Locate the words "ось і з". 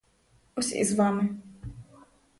0.61-0.97